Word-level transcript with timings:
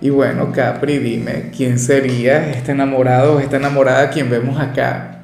Y 0.00 0.10
bueno, 0.10 0.52
Capri, 0.52 0.98
dime, 0.98 1.50
¿quién 1.56 1.78
sería 1.78 2.50
este 2.50 2.72
enamorado 2.72 3.36
o 3.36 3.40
esta 3.40 3.56
enamorada 3.56 4.10
quien 4.10 4.28
vemos 4.28 4.60
acá? 4.60 5.20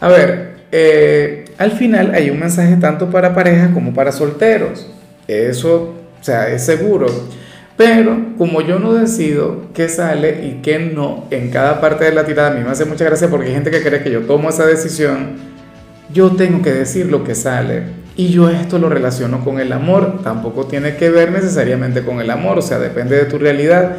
A 0.00 0.08
ver, 0.08 0.56
eh, 0.72 1.44
al 1.58 1.72
final 1.72 2.14
hay 2.14 2.30
un 2.30 2.38
mensaje 2.38 2.76
tanto 2.76 3.10
para 3.10 3.34
parejas 3.34 3.70
como 3.72 3.92
para 3.92 4.12
solteros. 4.12 4.90
Eso, 5.26 5.94
o 6.20 6.24
sea, 6.24 6.48
es 6.48 6.64
seguro. 6.64 7.06
Pero 7.76 8.34
como 8.36 8.60
yo 8.60 8.78
no 8.78 8.94
decido 8.94 9.66
qué 9.72 9.88
sale 9.88 10.44
y 10.44 10.62
qué 10.62 10.78
no 10.78 11.26
en 11.30 11.50
cada 11.50 11.80
parte 11.80 12.06
de 12.06 12.12
la 12.12 12.24
tirada, 12.24 12.50
a 12.50 12.54
mí 12.54 12.64
me 12.64 12.70
hace 12.70 12.84
mucha 12.84 13.04
gracia 13.04 13.28
porque 13.28 13.48
hay 13.48 13.54
gente 13.54 13.70
que 13.70 13.82
cree 13.82 14.02
que 14.02 14.10
yo 14.10 14.22
tomo 14.22 14.48
esa 14.48 14.66
decisión, 14.66 15.36
yo 16.12 16.34
tengo 16.34 16.62
que 16.62 16.72
decir 16.72 17.06
lo 17.06 17.22
que 17.22 17.36
sale. 17.36 17.82
Y 18.18 18.30
yo 18.30 18.50
esto 18.50 18.80
lo 18.80 18.88
relaciono 18.88 19.44
con 19.44 19.60
el 19.60 19.72
amor, 19.72 20.22
tampoco 20.24 20.66
tiene 20.66 20.96
que 20.96 21.08
ver 21.08 21.30
necesariamente 21.30 22.02
con 22.02 22.20
el 22.20 22.28
amor, 22.30 22.58
o 22.58 22.62
sea, 22.62 22.80
depende 22.80 23.16
de 23.16 23.26
tu 23.26 23.38
realidad. 23.38 23.98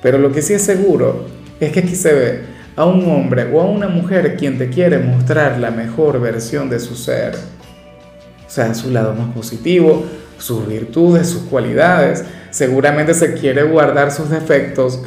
Pero 0.00 0.18
lo 0.18 0.30
que 0.30 0.40
sí 0.40 0.54
es 0.54 0.62
seguro 0.62 1.26
es 1.58 1.72
que 1.72 1.80
aquí 1.80 1.96
se 1.96 2.12
ve 2.12 2.40
a 2.76 2.84
un 2.84 3.04
hombre 3.10 3.52
o 3.52 3.60
a 3.60 3.64
una 3.64 3.88
mujer 3.88 4.36
quien 4.36 4.56
te 4.56 4.68
quiere 4.68 5.00
mostrar 5.00 5.58
la 5.58 5.72
mejor 5.72 6.20
versión 6.20 6.70
de 6.70 6.78
su 6.78 6.94
ser. 6.94 7.34
O 7.34 8.48
sea, 8.48 8.72
su 8.72 8.92
lado 8.92 9.14
más 9.14 9.34
positivo, 9.34 10.06
sus 10.38 10.68
virtudes, 10.68 11.28
sus 11.28 11.42
cualidades. 11.42 12.24
Seguramente 12.50 13.14
se 13.14 13.34
quiere 13.34 13.64
guardar 13.64 14.12
sus 14.12 14.30
defectos 14.30 15.02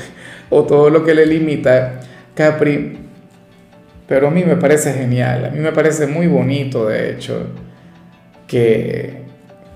o 0.49 0.63
todo 0.63 0.89
lo 0.89 1.05
que 1.05 1.15
le 1.15 1.25
limita. 1.25 2.01
Capri, 2.35 2.97
pero 4.05 4.27
a 4.27 4.31
mí 4.31 4.43
me 4.43 4.57
parece 4.57 4.91
genial, 4.91 5.45
a 5.45 5.49
mí 5.49 5.59
me 5.59 5.71
parece 5.71 6.07
muy 6.07 6.27
bonito, 6.27 6.87
de 6.87 7.11
hecho 7.11 7.47
que, 8.53 9.15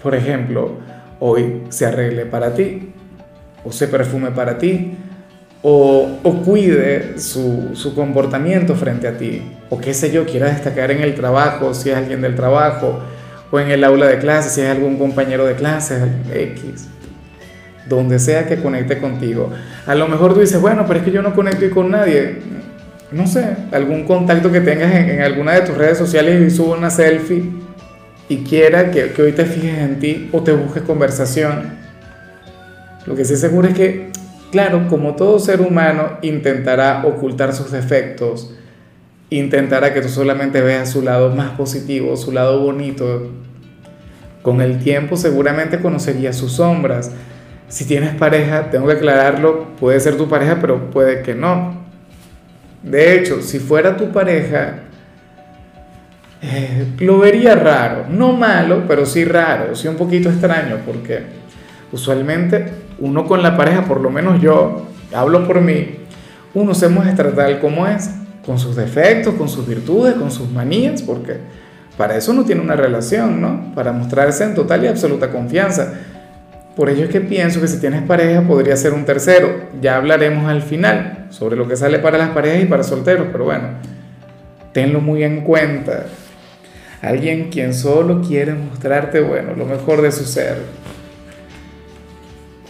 por 0.04 0.14
ejemplo, 0.14 0.74
hoy 1.20 1.64
se 1.70 1.88
arregle 1.88 2.28
para 2.28 2.54
ti, 2.54 2.92
o 3.66 3.72
se 3.72 3.88
perfume 3.88 4.30
para 4.30 4.60
ti, 4.60 4.96
o, 5.64 6.08
o 6.22 6.34
cuide 6.44 7.18
su, 7.18 7.72
su, 7.74 7.96
comportamiento 7.96 8.76
frente 8.76 9.08
a 9.08 9.18
ti, 9.18 9.42
o 9.72 9.80
qué 9.80 9.96
sé 9.96 10.12
yo, 10.12 10.28
quiera 10.28 10.52
destacar 10.52 10.92
en 10.92 11.02
el 11.02 11.16
trabajo, 11.16 11.74
si 11.74 11.90
es 11.90 11.98
alguien 11.98 12.22
del 12.22 12.36
trabajo, 12.36 13.00
o 13.50 13.60
en 13.60 13.72
el 13.72 13.84
aula 13.84 14.06
de 14.06 14.20
clase, 14.20 14.52
si 14.52 14.62
es 14.62 14.70
algún 14.70 15.00
compañero 15.00 15.48
de 15.48 15.56
clase, 15.56 15.98
X, 16.32 16.88
donde 17.90 18.20
sea 18.20 18.46
que 18.46 18.58
conecte 18.58 19.00
contigo. 19.00 19.50
A 19.88 19.96
lo 19.96 20.08
mejor 20.08 20.36
tú 20.36 20.42
dices, 20.42 20.62
bueno, 20.62 20.86
pero 20.86 21.00
es 21.00 21.06
que 21.06 21.12
yo 21.12 21.24
no 21.24 21.34
conecto 21.34 21.68
con 21.72 21.90
nadie. 21.90 22.44
No 23.12 23.26
sé, 23.26 23.56
algún 23.72 24.04
contacto 24.04 24.52
que 24.52 24.62
tengas 24.62 24.94
en, 24.94 25.10
en 25.10 25.22
alguna 25.24 25.54
de 25.54 25.62
tus 25.62 25.76
redes 25.76 25.98
sociales 25.98 26.54
y 26.54 26.56
subo 26.56 26.74
una 26.74 26.92
selfie 26.92 27.66
y 28.30 28.38
quiera 28.38 28.92
que, 28.92 29.12
que, 29.14 29.22
hoy 29.22 29.32
te 29.32 29.46
fijes 29.46 29.78
en 29.78 30.00
ti 30.00 30.30
o 30.32 30.44
te 30.44 30.52
busques 30.52 30.84
conversación. 30.84 31.78
Lo 33.06 33.16
que 33.16 33.24
sí 33.24 33.38
seguro 33.38 33.70
es 33.70 33.74
que, 33.74 34.12
claro, 34.52 34.88
como 34.90 35.16
todo 35.16 35.40
ser 35.40 35.62
humano 35.62 36.18
intentará 36.22 37.06
ocultar 37.06 37.54
sus 37.54 37.72
defectos, 37.72 38.54
intentará 39.30 39.94
que 39.94 40.02
tú 40.02 40.10
solamente 40.10 40.62
veas 40.62 40.92
su 40.92 41.02
lado 41.02 41.34
más 41.34 41.52
positivo, 41.52 42.18
su 42.18 42.32
lado 42.32 42.62
bonito. 42.62 43.32
Con 44.42 44.62
el 44.62 44.80
tiempo 44.80 45.16
seguramente 45.16 45.80
conocerías 45.80 46.36
sus 46.36 46.54
sombras. 46.54 47.12
Si 47.70 47.86
tienes 47.86 48.16
pareja, 48.16 48.70
tengo 48.70 48.88
que 48.88 48.94
aclararlo, 48.94 49.68
puede 49.80 50.00
ser 50.00 50.16
tu 50.18 50.30
pareja, 50.30 50.58
pero 50.60 50.90
puede 50.90 51.22
que 51.22 51.34
no. 51.34 51.86
De 52.84 53.18
hecho, 53.18 53.42
si 53.42 53.60
fuera 53.60 53.98
tu 53.98 54.12
pareja, 54.12 54.87
eh, 56.42 56.86
lo 57.00 57.20
vería 57.20 57.56
raro, 57.56 58.06
no 58.10 58.34
malo, 58.34 58.84
pero 58.88 59.06
sí 59.06 59.26
raro, 59.26 59.76
sí 59.76 59.88
un 59.88 59.96
poquito 59.96 60.30
extraño, 60.30 60.78
porque 60.86 61.24
usualmente 61.92 62.66
uno 63.00 63.26
con 63.26 63.42
la 63.42 63.58
pareja, 63.58 63.86
por 63.86 64.02
lo 64.02 64.10
menos 64.10 64.42
yo, 64.42 64.88
hablo 65.14 65.48
por 65.48 65.62
mí, 65.62 65.98
uno 66.54 66.74
se 66.74 66.90
muestra 66.90 67.32
tal 67.32 67.60
como 67.60 67.88
es, 67.88 68.12
con 68.46 68.58
sus 68.58 68.76
defectos, 68.76 69.36
con 69.36 69.50
sus 69.50 69.68
virtudes, 69.68 70.14
con 70.16 70.32
sus 70.32 70.50
manías, 70.50 71.02
porque 71.02 71.38
para 71.98 72.16
eso 72.16 72.32
uno 72.32 72.46
tiene 72.46 72.62
una 72.62 72.76
relación, 72.76 73.42
¿no? 73.42 73.74
Para 73.76 73.92
mostrarse 73.92 74.44
en 74.44 74.56
total 74.56 74.84
y 74.84 74.88
absoluta 74.88 75.32
confianza. 75.32 75.94
Por 76.76 76.90
ello 76.90 77.06
es 77.06 77.10
que 77.10 77.22
pienso 77.22 77.60
que 77.60 77.68
si 77.68 77.80
tienes 77.80 78.04
pareja 78.04 78.42
podría 78.44 78.78
ser 78.78 78.94
un 78.94 79.04
tercero. 79.04 79.50
Ya 79.82 79.98
hablaremos 79.98 80.48
al 80.48 80.62
final 80.62 81.26
sobre 81.30 81.56
lo 81.56 81.68
que 81.68 81.76
sale 81.76 81.98
para 81.98 82.20
las 82.20 82.30
parejas 82.30 82.64
y 82.64 82.66
para 82.68 82.84
solteros, 82.84 83.28
pero 83.32 83.46
bueno, 83.46 83.70
tenlo 84.74 85.02
muy 85.02 85.24
en 85.24 85.42
cuenta. 85.42 86.06
Alguien 87.02 87.50
quien 87.50 87.74
solo 87.74 88.22
quiere 88.22 88.54
mostrarte, 88.54 89.20
bueno, 89.22 89.54
lo 89.56 89.66
mejor 89.66 90.02
de 90.02 90.12
su 90.12 90.26
ser. 90.26 90.58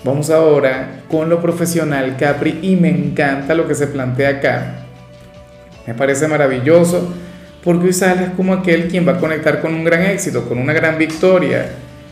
Vamos 0.03 0.29
ahora 0.29 1.01
con 1.09 1.29
lo 1.29 1.41
profesional, 1.41 2.17
Capri, 2.17 2.59
y 2.61 2.75
me 2.75 2.89
encanta 2.89 3.53
lo 3.53 3.67
que 3.67 3.75
se 3.75 3.87
plantea 3.87 4.29
acá. 4.29 4.85
Me 5.85 5.93
parece 5.93 6.27
maravilloso 6.27 7.13
porque 7.63 7.87
hoy 7.87 7.93
sales 7.93 8.29
como 8.35 8.53
aquel 8.53 8.87
quien 8.87 9.07
va 9.07 9.13
a 9.13 9.19
conectar 9.19 9.61
con 9.61 9.73
un 9.73 9.83
gran 9.83 10.03
éxito, 10.03 10.47
con 10.47 10.57
una 10.57 10.73
gran 10.73 10.97
victoria 10.97 11.69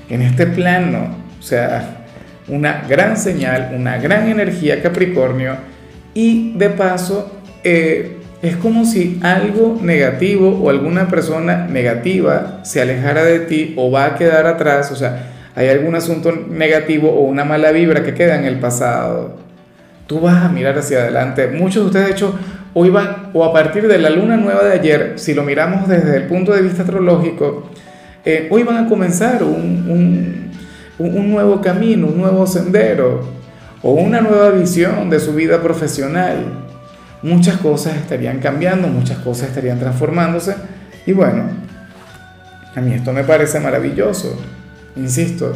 en 0.10 0.22
este 0.22 0.48
plano. 0.48 1.16
O 1.40 1.44
sea, 1.44 2.06
una 2.48 2.84
gran 2.88 3.18
señal, 3.18 3.74
una 3.76 3.98
gran 3.98 4.28
energía, 4.28 4.82
Capricornio. 4.82 5.56
Y 6.14 6.58
de 6.58 6.70
paso, 6.70 7.40
eh, 7.64 8.18
es 8.46 8.58
como 8.58 8.86
si 8.86 9.20
algo 9.24 9.80
negativo 9.82 10.50
o 10.50 10.70
alguna 10.70 11.08
persona 11.08 11.66
negativa 11.68 12.60
se 12.64 12.82
alejara 12.82 13.24
de 13.24 13.40
ti 13.40 13.74
o 13.76 13.90
va 13.90 14.06
a 14.06 14.16
quedar 14.16 14.46
atrás, 14.46 14.92
o 14.92 14.96
sea, 14.96 15.32
hay 15.56 15.70
algún 15.70 15.96
asunto 15.96 16.32
negativo 16.32 17.10
o 17.10 17.22
una 17.22 17.44
mala 17.44 17.72
vibra 17.72 18.04
que 18.04 18.14
queda 18.14 18.36
en 18.36 18.46
el 18.46 18.60
pasado. 18.60 19.38
Tú 20.06 20.20
vas 20.20 20.44
a 20.44 20.50
mirar 20.50 20.78
hacia 20.78 21.00
adelante. 21.00 21.48
Muchos 21.48 21.84
de 21.84 21.88
ustedes, 21.88 22.06
de 22.08 22.12
hecho, 22.12 22.36
hoy 22.76 22.90
van, 22.90 23.32
o 23.34 23.44
a 23.44 23.52
partir 23.52 23.88
de 23.88 23.98
la 23.98 24.12
luna 24.12 24.38
nueva 24.38 24.64
de 24.64 24.74
ayer, 24.74 25.14
si 25.16 25.34
lo 25.34 25.44
miramos 25.44 25.88
desde 25.88 26.16
el 26.18 26.24
punto 26.24 26.54
de 26.54 26.62
vista 26.62 26.84
astrológico, 26.84 27.70
eh, 28.24 28.48
hoy 28.52 28.64
van 28.64 28.86
a 28.86 28.90
comenzar 28.90 29.42
un, 29.44 29.88
un, 29.90 30.52
un 31.00 31.32
nuevo 31.32 31.62
camino, 31.62 32.08
un 32.08 32.18
nuevo 32.18 32.46
sendero, 32.46 33.22
o 33.82 33.94
una 33.94 34.22
nueva 34.22 34.50
visión 34.52 35.10
de 35.10 35.20
su 35.20 35.34
vida 35.34 35.62
profesional 35.62 36.65
muchas 37.26 37.58
cosas 37.58 37.96
estarían 37.96 38.40
cambiando, 38.40 38.88
muchas 38.88 39.18
cosas 39.18 39.50
estarían 39.50 39.80
transformándose. 39.80 40.56
Y 41.08 41.14
bueno, 41.14 41.44
a 42.76 42.82
mí 42.82 42.94
esto 42.94 43.12
me 43.12 43.24
parece 43.24 43.60
maravilloso. 43.60 44.40
Insisto, 44.96 45.54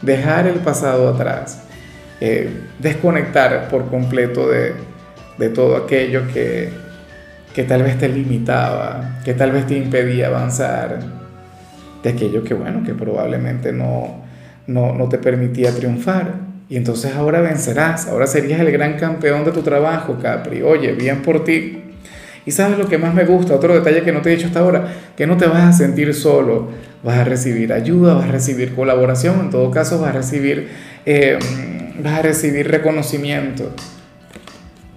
dejar 0.00 0.46
el 0.46 0.60
pasado 0.60 1.10
atrás, 1.10 1.64
eh, 2.20 2.50
desconectar 2.78 3.68
por 3.68 3.90
completo 3.90 4.48
de, 4.48 4.72
de 5.36 5.48
todo 5.50 5.76
aquello 5.76 6.26
que, 6.32 6.70
que 7.54 7.64
tal 7.64 7.82
vez 7.82 7.98
te 7.98 8.08
limitaba, 8.08 9.20
que 9.22 9.34
tal 9.34 9.52
vez 9.52 9.66
te 9.66 9.76
impedía 9.76 10.28
avanzar, 10.28 10.98
de 12.02 12.10
aquello 12.10 12.42
que, 12.42 12.54
bueno, 12.54 12.82
que 12.84 12.94
probablemente 12.94 13.70
no, 13.70 14.22
no, 14.66 14.94
no 14.94 15.08
te 15.10 15.18
permitía 15.18 15.74
triunfar. 15.74 16.41
Y 16.72 16.78
entonces 16.78 17.14
ahora 17.14 17.42
vencerás, 17.42 18.06
ahora 18.06 18.26
serías 18.26 18.58
el 18.58 18.72
gran 18.72 18.96
campeón 18.96 19.44
de 19.44 19.52
tu 19.52 19.60
trabajo, 19.60 20.16
Capri. 20.22 20.62
Oye, 20.62 20.92
bien 20.92 21.20
por 21.20 21.44
ti. 21.44 21.82
Y 22.46 22.50
sabes 22.50 22.78
lo 22.78 22.88
que 22.88 22.96
más 22.96 23.12
me 23.12 23.26
gusta, 23.26 23.54
otro 23.54 23.74
detalle 23.74 24.02
que 24.02 24.10
no 24.10 24.22
te 24.22 24.32
he 24.32 24.36
dicho 24.36 24.46
hasta 24.46 24.60
ahora, 24.60 24.90
que 25.14 25.26
no 25.26 25.36
te 25.36 25.46
vas 25.46 25.64
a 25.64 25.72
sentir 25.74 26.14
solo, 26.14 26.70
vas 27.02 27.18
a 27.18 27.24
recibir 27.24 27.74
ayuda, 27.74 28.14
vas 28.14 28.24
a 28.26 28.32
recibir 28.32 28.74
colaboración, 28.74 29.38
en 29.40 29.50
todo 29.50 29.70
caso 29.70 30.00
vas 30.00 30.08
a 30.08 30.12
recibir, 30.12 30.70
eh, 31.04 31.38
vas 32.02 32.20
a 32.20 32.22
recibir 32.22 32.70
reconocimiento. 32.70 33.74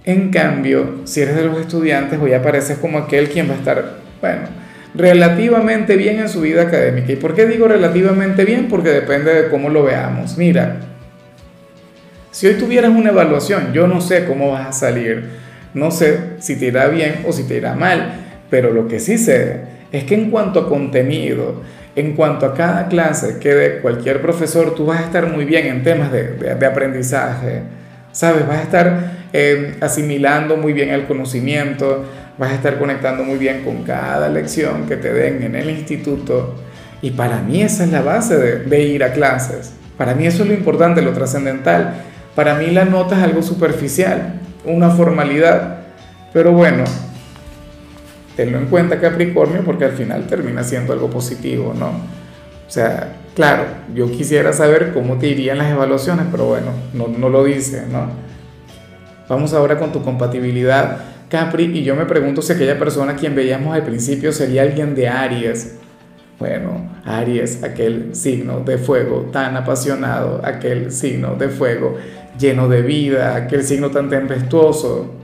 En 0.06 0.30
cambio, 0.30 1.02
si 1.04 1.20
eres 1.20 1.36
de 1.36 1.44
los 1.44 1.60
estudiantes, 1.60 2.18
hoy 2.18 2.32
apareces 2.32 2.78
como 2.78 2.96
aquel 2.96 3.28
quien 3.28 3.50
va 3.50 3.52
a 3.52 3.58
estar, 3.58 3.96
bueno, 4.22 4.44
relativamente 4.94 5.96
bien 5.96 6.20
en 6.20 6.30
su 6.30 6.40
vida 6.40 6.62
académica. 6.62 7.12
¿Y 7.12 7.16
por 7.16 7.34
qué 7.34 7.44
digo 7.44 7.68
relativamente 7.68 8.46
bien? 8.46 8.66
Porque 8.66 8.88
depende 8.88 9.34
de 9.34 9.50
cómo 9.50 9.68
lo 9.68 9.82
veamos. 9.82 10.38
Mira, 10.38 10.95
si 12.36 12.46
hoy 12.46 12.56
tuvieras 12.56 12.90
una 12.90 13.08
evaluación, 13.08 13.72
yo 13.72 13.86
no 13.86 14.02
sé 14.02 14.26
cómo 14.26 14.50
vas 14.50 14.66
a 14.66 14.72
salir, 14.72 15.24
no 15.72 15.90
sé 15.90 16.20
si 16.38 16.56
te 16.56 16.66
irá 16.66 16.86
bien 16.88 17.24
o 17.26 17.32
si 17.32 17.44
te 17.44 17.56
irá 17.56 17.74
mal, 17.74 18.12
pero 18.50 18.74
lo 18.74 18.88
que 18.88 19.00
sí 19.00 19.16
sé 19.16 19.60
es 19.90 20.04
que 20.04 20.16
en 20.16 20.30
cuanto 20.30 20.60
a 20.60 20.68
contenido, 20.68 21.62
en 21.94 22.12
cuanto 22.12 22.44
a 22.44 22.52
cada 22.52 22.88
clase 22.88 23.38
que 23.38 23.54
de 23.54 23.78
cualquier 23.78 24.20
profesor, 24.20 24.74
tú 24.74 24.84
vas 24.84 25.00
a 25.00 25.04
estar 25.04 25.32
muy 25.32 25.46
bien 25.46 25.66
en 25.66 25.82
temas 25.82 26.12
de, 26.12 26.34
de, 26.34 26.66
aprendizaje, 26.66 27.62
¿sabes? 28.12 28.46
Vas 28.46 28.58
a 28.58 28.62
estar 28.64 29.12
eh, 29.32 29.76
asimilando 29.80 30.58
muy 30.58 30.74
bien 30.74 30.90
el 30.90 31.06
conocimiento, 31.06 32.04
vas 32.36 32.50
a 32.50 32.56
estar 32.56 32.78
conectando 32.78 33.24
muy 33.24 33.38
bien 33.38 33.62
con 33.64 33.82
cada 33.82 34.28
lección 34.28 34.86
que 34.86 34.98
te 34.98 35.10
den 35.10 35.42
en 35.42 35.54
el 35.54 35.70
instituto. 35.70 36.54
Y 37.00 37.12
para 37.12 37.40
mí 37.40 37.62
esa 37.62 37.84
es 37.84 37.92
la 37.92 38.02
base 38.02 38.36
de, 38.36 38.58
de 38.58 38.82
ir 38.82 39.04
a 39.04 39.14
clases. 39.14 39.72
Para 39.96 40.14
mí 40.14 40.26
eso 40.26 40.42
es 40.42 40.50
lo 40.50 40.54
importante, 40.54 41.00
lo 41.00 41.14
trascendental. 41.14 41.94
Para 42.36 42.54
mí 42.54 42.66
la 42.66 42.84
nota 42.84 43.16
es 43.16 43.24
algo 43.24 43.42
superficial, 43.42 44.34
una 44.66 44.90
formalidad. 44.90 45.78
Pero 46.34 46.52
bueno, 46.52 46.84
tenlo 48.36 48.58
en 48.58 48.66
cuenta 48.66 49.00
Capricornio 49.00 49.62
porque 49.64 49.86
al 49.86 49.92
final 49.92 50.26
termina 50.26 50.62
siendo 50.62 50.92
algo 50.92 51.08
positivo, 51.08 51.74
¿no? 51.76 51.86
O 51.86 52.70
sea, 52.70 53.14
claro, 53.34 53.64
yo 53.94 54.10
quisiera 54.10 54.52
saber 54.52 54.92
cómo 54.92 55.16
te 55.16 55.28
irían 55.28 55.56
las 55.56 55.70
evaluaciones, 55.70 56.26
pero 56.30 56.44
bueno, 56.44 56.72
no, 56.92 57.08
no 57.08 57.30
lo 57.30 57.42
dice, 57.42 57.84
¿no? 57.90 58.10
Vamos 59.30 59.54
ahora 59.54 59.78
con 59.78 59.90
tu 59.92 60.02
compatibilidad, 60.02 60.98
Capri, 61.30 61.64
y 61.64 61.84
yo 61.84 61.96
me 61.96 62.04
pregunto 62.04 62.42
si 62.42 62.52
aquella 62.52 62.78
persona 62.78 63.12
a 63.12 63.16
quien 63.16 63.34
veíamos 63.34 63.74
al 63.74 63.82
principio 63.82 64.30
sería 64.30 64.62
alguien 64.62 64.94
de 64.94 65.08
Aries. 65.08 65.78
Bueno, 66.38 66.90
Aries, 67.06 67.64
aquel 67.64 68.14
signo 68.14 68.60
de 68.60 68.76
fuego 68.76 69.30
tan 69.32 69.56
apasionado, 69.56 70.42
aquel 70.44 70.92
signo 70.92 71.34
de 71.34 71.48
fuego 71.48 71.96
lleno 72.38 72.68
de 72.68 72.82
vida, 72.82 73.36
aquel 73.36 73.62
signo 73.64 73.90
tan 73.90 74.08
tempestuoso, 74.08 75.14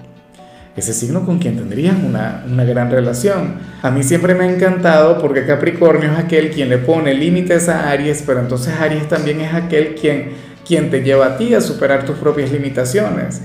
ese 0.76 0.94
signo 0.94 1.26
con 1.26 1.38
quien 1.38 1.56
tendrías 1.56 1.96
una, 2.02 2.44
una, 2.50 2.64
gran 2.64 2.90
relación. 2.90 3.56
A 3.82 3.90
mí 3.90 4.02
siempre 4.02 4.34
me 4.34 4.44
ha 4.44 4.50
encantado 4.50 5.18
porque 5.18 5.44
Capricornio 5.44 6.12
es 6.12 6.18
aquel 6.18 6.50
quien 6.50 6.70
le 6.70 6.78
pone 6.78 7.12
límites 7.12 7.68
a 7.68 7.90
Aries, 7.90 8.22
pero 8.26 8.40
entonces 8.40 8.74
Aries 8.80 9.06
también 9.08 9.42
es 9.42 9.52
aquel 9.52 9.94
quien, 9.94 10.30
quien 10.66 10.90
te 10.90 11.02
lleva 11.02 11.26
a 11.26 11.36
ti 11.36 11.54
a 11.54 11.60
superar 11.60 12.06
tus 12.06 12.16
propias 12.16 12.50
limitaciones, 12.50 13.42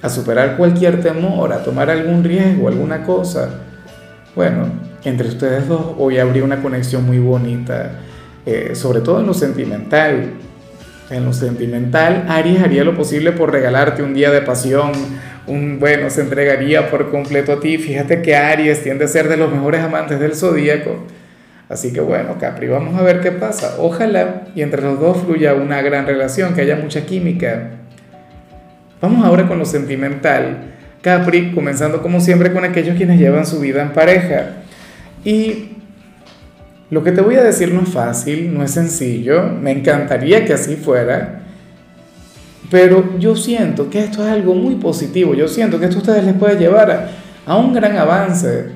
a 0.00 0.08
superar 0.08 0.56
cualquier 0.56 1.02
temor, 1.02 1.52
a 1.52 1.64
tomar 1.64 1.90
algún 1.90 2.22
riesgo, 2.22 2.68
alguna 2.68 3.02
cosa. 3.02 3.62
Bueno, 4.36 4.68
entre 5.02 5.28
ustedes 5.28 5.66
dos 5.66 5.94
hoy 5.98 6.18
habría 6.18 6.44
una 6.44 6.62
conexión 6.62 7.04
muy 7.04 7.18
bonita, 7.18 7.98
eh, 8.46 8.72
sobre 8.74 9.00
todo 9.00 9.20
en 9.20 9.26
lo 9.26 9.34
sentimental. 9.34 10.34
En 11.10 11.24
lo 11.24 11.32
sentimental, 11.32 12.24
Aries 12.28 12.62
haría 12.62 12.82
lo 12.82 12.96
posible 12.96 13.32
por 13.32 13.52
regalarte 13.52 14.02
un 14.02 14.14
día 14.14 14.30
de 14.30 14.40
pasión, 14.40 14.92
un 15.46 15.78
bueno, 15.78 16.08
se 16.08 16.22
entregaría 16.22 16.90
por 16.90 17.10
completo 17.10 17.52
a 17.52 17.60
ti. 17.60 17.76
Fíjate 17.76 18.22
que 18.22 18.34
Aries 18.34 18.82
tiende 18.82 19.04
a 19.04 19.08
ser 19.08 19.28
de 19.28 19.36
los 19.36 19.52
mejores 19.52 19.82
amantes 19.82 20.18
del 20.18 20.34
zodíaco. 20.34 21.04
Así 21.68 21.92
que 21.92 22.00
bueno, 22.00 22.36
Capri, 22.38 22.68
vamos 22.68 22.98
a 22.98 23.02
ver 23.02 23.20
qué 23.20 23.32
pasa. 23.32 23.76
Ojalá 23.78 24.44
y 24.54 24.62
entre 24.62 24.80
los 24.80 24.98
dos 24.98 25.18
fluya 25.22 25.54
una 25.54 25.82
gran 25.82 26.06
relación, 26.06 26.54
que 26.54 26.62
haya 26.62 26.76
mucha 26.76 27.04
química. 27.04 27.70
Vamos 29.00 29.24
ahora 29.26 29.46
con 29.46 29.58
lo 29.58 29.66
sentimental. 29.66 30.72
Capri, 31.02 31.52
comenzando 31.52 32.00
como 32.00 32.20
siempre 32.20 32.52
con 32.52 32.64
aquellos 32.64 32.96
quienes 32.96 33.18
llevan 33.18 33.44
su 33.44 33.60
vida 33.60 33.82
en 33.82 33.92
pareja. 33.92 34.52
Y 35.22 35.73
lo 36.94 37.02
que 37.02 37.10
te 37.10 37.22
voy 37.22 37.34
a 37.34 37.42
decir 37.42 37.74
no 37.74 37.82
es 37.82 37.88
fácil, 37.88 38.54
no 38.54 38.62
es 38.62 38.70
sencillo, 38.70 39.42
me 39.60 39.72
encantaría 39.72 40.44
que 40.44 40.52
así 40.52 40.76
fuera, 40.76 41.40
pero 42.70 43.18
yo 43.18 43.34
siento 43.34 43.90
que 43.90 43.98
esto 43.98 44.24
es 44.24 44.32
algo 44.32 44.54
muy 44.54 44.76
positivo, 44.76 45.34
yo 45.34 45.48
siento 45.48 45.80
que 45.80 45.86
esto 45.86 45.96
a 45.96 46.00
ustedes 46.02 46.24
les 46.24 46.34
puede 46.34 46.56
llevar 46.56 47.08
a, 47.44 47.56
un 47.56 47.74
gran 47.74 47.96
avance. 47.96 48.66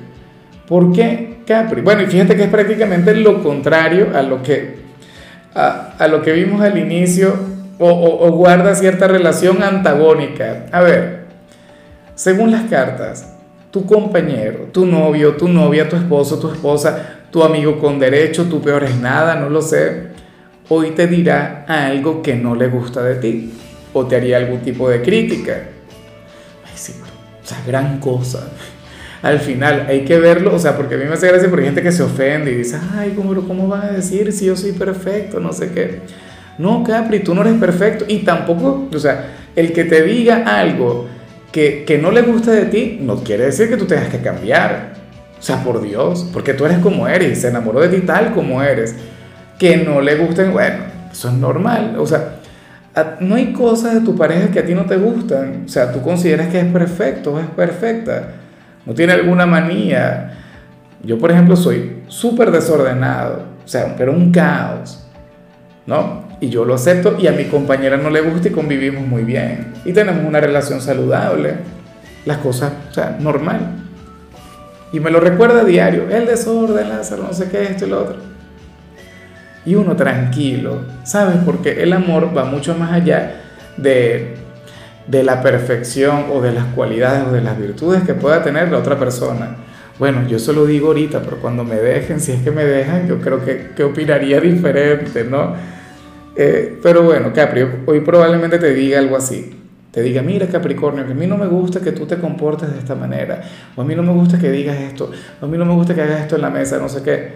¿Por 0.67 0.91
qué 0.91 1.37
Capri? 1.47 1.79
Bueno, 1.81 2.01
y 2.01 2.07
fíjate 2.07 2.35
que 2.35 2.43
es 2.43 2.49
prácticamente 2.49 3.15
lo 3.15 3.41
contrario 3.41 4.09
a 4.13 4.21
lo 4.21 4.43
que, 4.43 4.79
a, 5.55 6.05
lo 6.09 6.21
que 6.21 6.33
vimos 6.33 6.61
al 6.61 6.77
inicio 6.77 7.33
o, 7.79 7.87
o 7.87 8.31
guarda 8.33 8.75
cierta 8.75 9.07
relación 9.07 9.63
antagónica. 9.63 10.65
A 10.73 10.81
ver, 10.81 11.23
según 12.15 12.51
las 12.51 12.63
cartas, 12.63 13.33
tu 13.71 13.85
compañero, 13.85 14.67
tu 14.73 14.85
novio, 14.85 15.37
tu 15.37 15.47
novia, 15.47 15.87
tu 15.87 15.95
esposo, 15.95 16.37
tu 16.37 16.51
esposa, 16.51 17.18
tu 17.31 17.43
amigo 17.43 17.79
con 17.79 17.99
derecho, 17.99 18.45
tu 18.45 18.61
peor 18.61 18.83
es 18.83 18.95
nada, 18.95 19.35
no 19.35 19.49
lo 19.49 19.61
sé, 19.61 20.07
hoy 20.69 20.91
te 20.91 21.07
dirá 21.07 21.65
algo 21.67 22.21
que 22.21 22.35
no 22.35 22.55
le 22.55 22.67
gusta 22.67 23.03
de 23.03 23.15
ti 23.15 23.53
o 23.93 24.05
te 24.05 24.15
haría 24.15 24.37
algún 24.37 24.59
tipo 24.59 24.89
de 24.89 25.01
crítica. 25.01 25.63
Sí, 26.75 26.93
o 27.43 27.47
sea, 27.47 27.57
gran 27.65 27.99
cosa. 27.99 28.49
Al 29.21 29.39
final 29.39 29.85
hay 29.89 30.05
que 30.05 30.17
verlo, 30.17 30.55
o 30.55 30.59
sea, 30.59 30.77
porque 30.77 30.95
a 30.95 30.97
mí 30.97 31.03
me 31.05 31.13
hace 31.13 31.27
gracia 31.27 31.49
porque 31.49 31.63
hay 31.63 31.67
gente 31.69 31.83
que 31.83 31.91
se 31.91 32.03
ofende 32.03 32.51
y 32.51 32.55
dice, 32.55 32.77
ay, 32.95 33.13
¿cómo, 33.15 33.35
¿cómo 33.45 33.67
van 33.67 33.81
a 33.81 33.91
decir 33.91 34.31
si 34.31 34.45
yo 34.45 34.55
soy 34.55 34.71
perfecto? 34.71 35.39
No 35.39 35.51
sé 35.51 35.71
qué. 35.71 35.99
No, 36.57 36.83
Capri, 36.83 37.19
tú 37.19 37.35
no 37.35 37.41
eres 37.41 37.55
perfecto 37.55 38.05
y 38.07 38.19
tampoco, 38.19 38.87
o 38.93 38.99
sea, 38.99 39.35
el 39.55 39.73
que 39.73 39.85
te 39.85 40.03
diga 40.03 40.43
algo 40.59 41.07
que, 41.51 41.83
que 41.85 41.97
no 41.97 42.11
le 42.11 42.21
gusta 42.21 42.51
de 42.51 42.65
ti 42.65 42.99
no 43.01 43.23
quiere 43.23 43.45
decir 43.45 43.69
que 43.69 43.77
tú 43.77 43.85
tengas 43.85 44.09
que 44.09 44.19
cambiar. 44.19 44.98
O 45.39 45.41
sea, 45.41 45.63
por 45.63 45.81
Dios, 45.81 46.29
porque 46.33 46.53
tú 46.53 46.65
eres 46.65 46.79
como 46.79 47.07
eres, 47.07 47.41
se 47.41 47.47
enamoró 47.47 47.79
de 47.79 47.87
ti 47.87 48.05
tal 48.05 48.33
como 48.33 48.61
eres. 48.61 48.95
Que 49.57 49.77
no 49.77 50.01
le 50.01 50.15
gusten, 50.15 50.51
bueno, 50.51 50.77
eso 51.11 51.29
es 51.29 51.33
normal. 51.35 51.95
O 51.97 52.05
sea, 52.05 52.39
no 53.19 53.35
hay 53.35 53.53
cosas 53.53 53.93
de 53.93 54.01
tu 54.01 54.15
pareja 54.15 54.51
que 54.51 54.59
a 54.59 54.65
ti 54.65 54.73
no 54.73 54.85
te 54.85 54.97
gustan. 54.97 55.63
O 55.65 55.69
sea, 55.69 55.91
tú 55.91 56.01
consideras 56.01 56.47
que 56.47 56.59
es 56.59 56.65
perfecto, 56.65 57.39
es 57.39 57.47
perfecta. 57.47 58.29
No 58.85 58.93
tiene 58.93 59.13
alguna 59.13 59.45
manía. 59.45 60.37
Yo, 61.03 61.17
por 61.17 61.31
ejemplo, 61.31 61.55
soy 61.55 62.03
súper 62.07 62.51
desordenado. 62.51 63.43
O 63.63 63.67
sea, 63.67 63.95
pero 63.97 64.11
un 64.11 64.31
caos. 64.31 65.05
¿No? 65.85 66.27
Y 66.41 66.49
yo 66.49 66.65
lo 66.65 66.75
acepto 66.75 67.17
y 67.19 67.27
a 67.27 67.31
mi 67.31 67.45
compañera 67.45 67.97
no 67.97 68.09
le 68.09 68.21
gusta 68.21 68.49
y 68.49 68.51
convivimos 68.51 69.05
muy 69.05 69.23
bien. 69.23 69.73
Y 69.85 69.93
tenemos 69.93 70.25
una 70.25 70.39
relación 70.39 70.81
saludable. 70.81 71.55
Las 72.25 72.37
cosas, 72.37 72.71
o 72.89 72.93
sea, 72.93 73.17
normal. 73.19 73.88
Y 74.91 74.99
me 74.99 75.11
lo 75.11 75.19
recuerda 75.19 75.61
a 75.61 75.65
diario, 75.65 76.09
el 76.09 76.25
desorden, 76.25 76.89
Lázaro, 76.89 77.23
no 77.23 77.33
sé 77.33 77.49
qué, 77.49 77.63
esto 77.63 77.85
y 77.85 77.89
lo 77.89 78.01
otro. 78.01 78.15
Y 79.65 79.75
uno 79.75 79.95
tranquilo, 79.95 80.81
¿sabes? 81.03 81.37
Porque 81.45 81.83
el 81.83 81.93
amor 81.93 82.35
va 82.35 82.45
mucho 82.45 82.73
más 82.75 82.91
allá 82.91 83.41
de, 83.77 84.35
de 85.05 85.23
la 85.23 85.43
perfección 85.43 86.25
o 86.33 86.41
de 86.41 86.53
las 86.53 86.65
cualidades 86.73 87.27
o 87.27 87.31
de 87.31 87.41
las 87.41 87.57
virtudes 87.59 88.03
que 88.03 88.15
pueda 88.15 88.41
tener 88.41 88.71
la 88.71 88.79
otra 88.79 88.97
persona. 88.97 89.57
Bueno, 89.99 90.25
yo 90.27 90.39
se 90.39 90.53
lo 90.53 90.65
digo 90.65 90.87
ahorita, 90.87 91.21
pero 91.21 91.37
cuando 91.37 91.63
me 91.63 91.75
dejen, 91.75 92.19
si 92.19 92.31
es 92.31 92.41
que 92.41 92.51
me 92.51 92.65
dejan, 92.65 93.07
yo 93.07 93.19
creo 93.19 93.43
que, 93.45 93.71
que 93.75 93.83
opinaría 93.83 94.39
diferente, 94.39 95.23
¿no? 95.23 95.53
Eh, 96.35 96.79
pero 96.81 97.03
bueno, 97.03 97.31
Capri, 97.33 97.63
hoy 97.85 97.99
probablemente 97.99 98.57
te 98.57 98.73
diga 98.73 98.97
algo 98.97 99.17
así 99.17 99.58
te 99.91 100.03
diga, 100.03 100.21
mira 100.21 100.47
Capricornio, 100.47 101.05
que 101.05 101.13
a 101.13 101.15
mí 101.15 101.25
no 101.25 101.37
me 101.37 101.47
gusta 101.47 101.79
que 101.79 101.91
tú 101.91 102.05
te 102.05 102.17
comportes 102.17 102.71
de 102.71 102.77
esta 102.79 102.95
manera, 102.95 103.41
o 103.75 103.81
a 103.81 103.85
mí 103.85 103.95
no 103.95 104.03
me 104.03 104.13
gusta 104.13 104.37
que 104.37 104.51
digas 104.51 104.77
esto, 104.77 105.11
o 105.41 105.45
a 105.45 105.47
mí 105.47 105.57
no 105.57 105.65
me 105.65 105.73
gusta 105.73 105.95
que 105.95 106.01
hagas 106.01 106.21
esto 106.21 106.35
en 106.35 106.43
la 106.43 106.49
mesa, 106.49 106.77
no 106.77 106.87
sé 106.87 107.01
qué. 107.01 107.33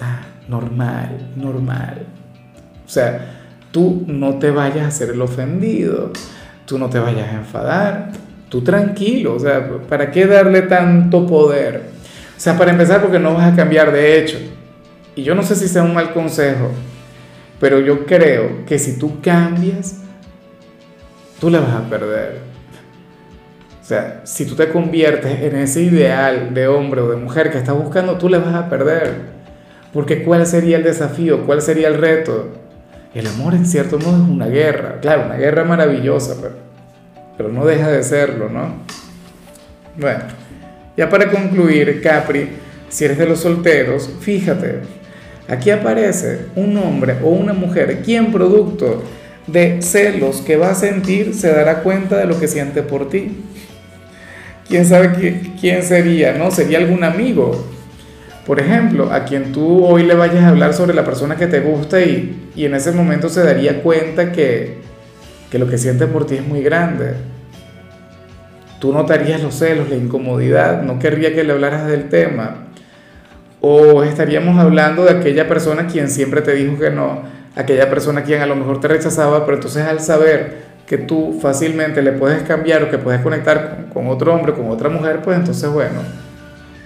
Ah, 0.00 0.22
normal, 0.48 1.30
normal. 1.36 2.06
O 2.86 2.88
sea, 2.88 3.42
tú 3.70 4.04
no 4.06 4.38
te 4.38 4.50
vayas 4.50 4.84
a 4.84 4.88
hacer 4.88 5.10
el 5.10 5.20
ofendido, 5.20 6.10
tú 6.64 6.78
no 6.78 6.88
te 6.88 6.98
vayas 6.98 7.28
a 7.28 7.36
enfadar, 7.36 8.12
tú 8.48 8.62
tranquilo, 8.62 9.34
o 9.34 9.38
sea, 9.38 9.68
¿para 9.88 10.10
qué 10.10 10.26
darle 10.26 10.62
tanto 10.62 11.26
poder? 11.26 11.82
O 12.36 12.40
sea, 12.40 12.56
para 12.56 12.70
empezar, 12.70 13.02
porque 13.02 13.18
no 13.18 13.34
vas 13.34 13.52
a 13.52 13.56
cambiar 13.56 13.92
de 13.92 14.18
hecho. 14.18 14.38
Y 15.16 15.22
yo 15.22 15.34
no 15.34 15.42
sé 15.42 15.54
si 15.54 15.68
sea 15.68 15.82
un 15.82 15.94
mal 15.94 16.12
consejo, 16.12 16.70
pero 17.60 17.78
yo 17.80 18.06
creo 18.06 18.64
que 18.66 18.78
si 18.78 18.98
tú 18.98 19.20
cambias, 19.20 20.03
tú 21.40 21.50
la 21.50 21.60
vas 21.60 21.74
a 21.74 21.88
perder. 21.88 22.38
O 23.82 23.86
sea, 23.86 24.22
si 24.24 24.46
tú 24.46 24.54
te 24.54 24.68
conviertes 24.68 25.40
en 25.42 25.56
ese 25.56 25.82
ideal 25.82 26.54
de 26.54 26.68
hombre 26.68 27.02
o 27.02 27.10
de 27.10 27.16
mujer 27.16 27.50
que 27.50 27.58
estás 27.58 27.76
buscando, 27.76 28.16
tú 28.16 28.28
la 28.28 28.38
vas 28.38 28.54
a 28.54 28.70
perder. 28.70 29.12
Porque 29.92 30.22
¿cuál 30.22 30.46
sería 30.46 30.78
el 30.78 30.84
desafío? 30.84 31.44
¿Cuál 31.44 31.60
sería 31.60 31.88
el 31.88 31.98
reto? 31.98 32.48
El 33.14 33.26
amor 33.26 33.54
en 33.54 33.66
cierto 33.66 33.98
modo 33.98 34.16
es 34.16 34.28
una 34.28 34.46
guerra. 34.46 35.00
Claro, 35.00 35.26
una 35.26 35.36
guerra 35.36 35.64
maravillosa, 35.64 36.36
pero, 36.40 36.54
pero 37.36 37.48
no 37.50 37.64
deja 37.66 37.88
de 37.88 38.02
serlo, 38.02 38.48
¿no? 38.48 38.74
Bueno, 39.96 40.24
ya 40.96 41.08
para 41.08 41.30
concluir, 41.30 42.00
Capri, 42.02 42.48
si 42.88 43.04
eres 43.04 43.18
de 43.18 43.26
los 43.26 43.40
solteros, 43.40 44.10
fíjate, 44.20 44.80
aquí 45.46 45.70
aparece 45.70 46.46
un 46.56 46.76
hombre 46.76 47.16
o 47.22 47.28
una 47.28 47.52
mujer, 47.52 48.00
quien 48.02 48.32
producto 48.32 49.02
de 49.46 49.82
celos 49.82 50.40
que 50.40 50.56
va 50.56 50.70
a 50.70 50.74
sentir 50.74 51.34
se 51.34 51.52
dará 51.52 51.82
cuenta 51.82 52.16
de 52.16 52.26
lo 52.26 52.38
que 52.38 52.48
siente 52.48 52.82
por 52.82 53.08
ti. 53.08 53.44
¿Quién 54.66 54.86
sabe 54.86 55.52
quién 55.60 55.82
sería? 55.82 56.32
¿No? 56.32 56.50
Sería 56.50 56.78
algún 56.78 57.04
amigo. 57.04 57.66
Por 58.46 58.60
ejemplo, 58.60 59.10
a 59.12 59.24
quien 59.24 59.52
tú 59.52 59.84
hoy 59.84 60.02
le 60.02 60.14
vayas 60.14 60.42
a 60.42 60.48
hablar 60.48 60.74
sobre 60.74 60.94
la 60.94 61.04
persona 61.04 61.36
que 61.36 61.46
te 61.46 61.60
gusta 61.60 62.00
y, 62.00 62.50
y 62.54 62.64
en 62.64 62.74
ese 62.74 62.92
momento 62.92 63.28
se 63.28 63.42
daría 63.42 63.82
cuenta 63.82 64.32
que, 64.32 64.78
que 65.50 65.58
lo 65.58 65.68
que 65.68 65.78
siente 65.78 66.06
por 66.06 66.26
ti 66.26 66.36
es 66.36 66.46
muy 66.46 66.62
grande. 66.62 67.14
Tú 68.80 68.92
notarías 68.92 69.42
los 69.42 69.54
celos, 69.54 69.88
la 69.88 69.96
incomodidad, 69.96 70.82
no 70.82 70.98
querría 70.98 71.34
que 71.34 71.44
le 71.44 71.52
hablaras 71.52 71.86
del 71.86 72.08
tema. 72.08 72.66
O 73.60 74.02
estaríamos 74.02 74.58
hablando 74.58 75.04
de 75.04 75.12
aquella 75.12 75.48
persona 75.48 75.86
quien 75.86 76.10
siempre 76.10 76.42
te 76.42 76.54
dijo 76.54 76.78
que 76.78 76.90
no 76.90 77.22
aquella 77.56 77.88
persona 77.88 78.22
quien 78.22 78.42
a 78.42 78.46
lo 78.46 78.56
mejor 78.56 78.80
te 78.80 78.88
rechazaba, 78.88 79.44
pero 79.44 79.56
entonces 79.56 79.84
al 79.84 80.00
saber 80.00 80.64
que 80.86 80.98
tú 80.98 81.38
fácilmente 81.40 82.02
le 82.02 82.12
puedes 82.12 82.42
cambiar 82.42 82.82
o 82.82 82.90
que 82.90 82.98
puedes 82.98 83.20
conectar 83.20 83.86
con, 83.92 84.08
otro 84.08 84.34
hombre, 84.34 84.52
con 84.52 84.68
otra 84.68 84.88
mujer, 84.88 85.20
pues 85.22 85.38
entonces, 85.38 85.68
bueno, 85.70 86.00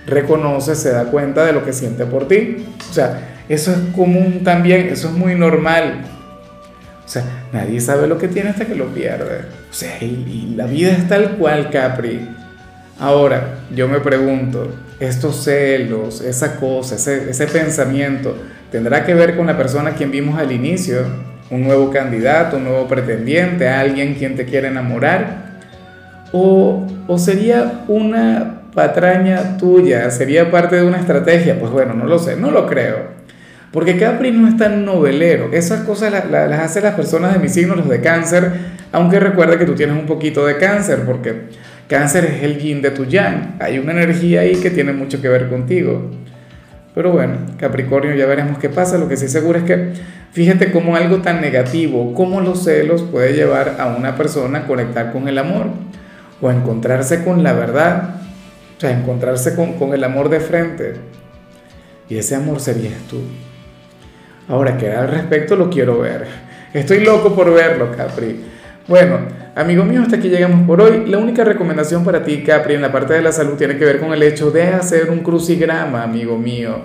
reconoce, 0.06 0.74
se 0.74 0.90
da 0.90 1.04
cuenta 1.04 1.44
de 1.44 1.52
lo 1.52 1.64
que 1.64 1.72
siente 1.72 2.04
por 2.04 2.28
ti. 2.28 2.66
O 2.90 2.92
sea, 2.92 3.20
eso 3.48 3.72
es 3.72 3.78
común 3.94 4.42
también, 4.44 4.88
eso 4.88 5.08
es 5.08 5.14
muy 5.14 5.34
normal. 5.34 6.04
O 7.04 7.08
sea, 7.08 7.24
nadie 7.52 7.80
sabe 7.80 8.06
lo 8.06 8.18
que 8.18 8.28
tiene 8.28 8.50
hasta 8.50 8.66
que 8.66 8.74
lo 8.74 8.86
pierde. 8.86 9.46
O 9.70 9.74
sea, 9.74 9.96
y, 10.00 10.54
la 10.56 10.66
vida 10.66 10.92
es 10.92 11.08
tal 11.08 11.36
cual, 11.36 11.70
Capri. 11.70 12.28
Ahora, 13.00 13.60
yo 13.74 13.88
me 13.88 14.00
pregunto, 14.00 14.74
estos 15.00 15.44
celos, 15.44 16.20
esa 16.20 16.56
cosa, 16.56 16.96
ese 16.96 17.46
pensamiento, 17.46 18.36
¿tendrá 18.70 19.04
que 19.04 19.14
ver 19.14 19.36
con 19.36 19.46
la 19.46 19.56
persona 19.56 19.90
a 19.90 19.94
quien 19.94 20.10
vimos 20.10 20.38
al 20.38 20.52
inicio? 20.52 20.98
¿Un 21.50 21.64
nuevo 21.64 21.90
candidato, 21.90 22.56
un 22.58 22.64
nuevo 22.64 22.86
pretendiente, 22.86 23.68
alguien 23.68 24.14
quien 24.14 24.36
te 24.36 24.44
quiere 24.44 24.68
enamorar? 24.68 25.58
¿O, 26.32 26.86
o 27.06 27.18
sería 27.18 27.84
una 27.88 28.62
patraña 28.74 29.56
tuya? 29.56 30.10
¿Sería 30.10 30.50
parte 30.50 30.76
de 30.76 30.82
una 30.82 30.98
estrategia? 30.98 31.58
Pues 31.58 31.72
bueno, 31.72 31.94
no 31.94 32.04
lo 32.06 32.18
sé, 32.18 32.36
no 32.36 32.50
lo 32.50 32.66
creo. 32.66 33.18
Porque 33.72 33.98
Capri 33.98 34.30
no 34.30 34.48
es 34.48 34.56
tan 34.56 34.84
novelero. 34.84 35.50
Esas 35.52 35.82
cosas 35.82 36.12
las, 36.12 36.52
hacen 36.52 36.84
las 36.84 36.94
personas 36.94 37.34
de 37.34 37.38
mi 37.38 37.48
signo, 37.48 37.74
los 37.74 37.88
de 37.88 38.00
cáncer, 38.00 38.52
aunque 38.92 39.20
recuerda 39.20 39.58
que 39.58 39.66
tú 39.66 39.74
tienes 39.74 39.96
un 39.96 40.06
poquito 40.06 40.46
de 40.46 40.56
cáncer, 40.56 41.02
porque 41.04 41.48
cáncer 41.86 42.24
es 42.24 42.42
el 42.42 42.58
yin 42.58 42.80
de 42.80 42.90
tu 42.90 43.04
yang. 43.04 43.56
Hay 43.60 43.78
una 43.78 43.92
energía 43.92 44.40
ahí 44.40 44.56
que 44.56 44.70
tiene 44.70 44.92
mucho 44.92 45.20
que 45.20 45.28
ver 45.28 45.48
contigo. 45.48 46.10
Pero 46.98 47.12
bueno, 47.12 47.36
Capricornio, 47.58 48.12
ya 48.16 48.26
veremos 48.26 48.58
qué 48.58 48.68
pasa. 48.68 48.98
Lo 48.98 49.08
que 49.08 49.16
sí 49.16 49.28
seguro 49.28 49.56
es 49.56 49.64
que 49.64 49.92
fíjate 50.32 50.72
cómo 50.72 50.96
algo 50.96 51.18
tan 51.18 51.40
negativo 51.40 52.12
como 52.12 52.40
los 52.40 52.64
celos 52.64 53.02
puede 53.02 53.34
llevar 53.34 53.76
a 53.78 53.86
una 53.86 54.16
persona 54.16 54.58
a 54.58 54.66
conectar 54.66 55.12
con 55.12 55.28
el 55.28 55.38
amor 55.38 55.66
o 56.40 56.48
a 56.48 56.52
encontrarse 56.52 57.22
con 57.22 57.44
la 57.44 57.52
verdad, 57.52 58.16
o 58.76 58.80
sea, 58.80 58.90
encontrarse 58.90 59.54
con, 59.54 59.74
con 59.74 59.94
el 59.94 60.02
amor 60.02 60.28
de 60.28 60.40
frente. 60.40 60.94
Y 62.08 62.18
ese 62.18 62.34
amor 62.34 62.58
serías 62.58 63.00
tú. 63.08 63.20
Ahora, 64.48 64.76
¿qué 64.76 64.90
al 64.90 65.06
respecto? 65.06 65.54
Lo 65.54 65.70
quiero 65.70 66.00
ver. 66.00 66.26
Estoy 66.74 67.04
loco 67.04 67.32
por 67.32 67.54
verlo, 67.54 67.92
Capri. 67.96 68.40
Bueno, 68.88 69.20
amigo 69.54 69.84
mío, 69.84 70.02
hasta 70.02 70.16
aquí 70.16 70.28
llegamos 70.28 70.66
por 70.66 70.80
hoy. 70.80 71.06
La 71.06 71.18
única 71.18 71.44
recomendación 71.44 72.04
para 72.04 72.24
ti, 72.24 72.42
Capri, 72.42 72.74
en 72.74 72.82
la 72.82 72.92
parte 72.92 73.14
de 73.14 73.22
la 73.22 73.32
salud 73.32 73.54
tiene 73.54 73.76
que 73.76 73.84
ver 73.84 74.00
con 74.00 74.12
el 74.12 74.22
hecho 74.22 74.50
de 74.50 74.68
hacer 74.68 75.10
un 75.10 75.20
crucigrama, 75.20 76.02
amigo 76.02 76.36
mío. 76.36 76.80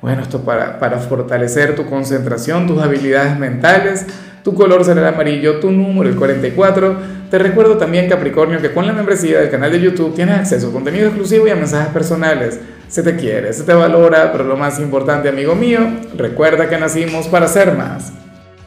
Bueno, 0.00 0.22
esto 0.22 0.40
para, 0.42 0.98
fortalecer 0.98 1.74
tu 1.74 1.86
concentración, 1.86 2.66
tus 2.66 2.82
habilidades 2.82 3.38
mentales. 3.38 4.06
Tu 4.42 4.54
color 4.54 4.84
será 4.84 5.00
el 5.00 5.14
amarillo, 5.14 5.60
tu 5.60 5.70
número 5.70 6.10
el 6.10 6.16
44. 6.16 6.96
Te 7.30 7.38
recuerdo 7.38 7.78
también, 7.78 8.08
Capricornio, 8.08 8.60
que 8.60 8.72
con 8.72 8.86
la 8.86 8.92
membresía 8.92 9.40
del 9.40 9.50
canal 9.50 9.72
de 9.72 9.80
YouTube 9.80 10.14
tienes 10.14 10.38
acceso 10.38 10.68
a 10.68 10.72
contenido 10.72 11.06
exclusivo 11.06 11.46
y 11.46 11.50
a 11.50 11.56
mensajes 11.56 11.92
personales 11.92 12.60
se 12.88 13.02
te 13.02 13.16
quiere, 13.16 13.52
se 13.52 13.64
te 13.64 13.72
valora, 13.72 14.30
pero 14.30 14.44
lo 14.44 14.56
más 14.56 14.78
importante, 14.78 15.28
amigo 15.28 15.54
mío, 15.54 15.80
recuerda 16.16 16.68
que 16.68 16.78
nacimos 16.78 17.26
para 17.28 17.48
ser 17.48 17.72
más. 17.74 18.12